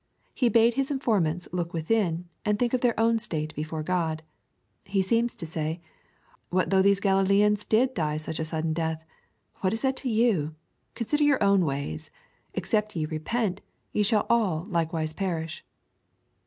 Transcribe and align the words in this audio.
He 0.33 0.49
bade 0.49 0.73
His 0.73 0.89
intormants 0.89 1.47
look 1.51 1.73
within, 1.73 2.27
and 2.43 2.57
think 2.57 2.73
of 2.73 2.81
their 2.81 2.99
own 2.99 3.19
state 3.19 3.53
before 3.53 3.83
Crod. 3.83 4.23
He 4.83 5.03
seems 5.03 5.35
to 5.35 5.45
say,'' 5.45 5.79
What 6.49 6.71
though 6.71 6.81
these 6.81 6.99
Gralileans 6.99 7.69
did 7.69 7.93
die 7.93 8.15
a 8.15 8.17
sudden 8.17 8.73
death? 8.73 9.05
What 9.57 9.73
is 9.73 9.83
that 9.83 9.95
to 9.97 10.09
you? 10.09 10.55
Consider 10.95 11.23
your 11.23 11.43
own 11.43 11.65
ways. 11.65 12.09
Except 12.55 12.95
ye 12.95 13.05
repent, 13.05 13.61
ye 13.91 14.01
shall 14.01 14.25
all 14.27 14.65
likewise 14.71 15.13
peiish." 15.13 15.61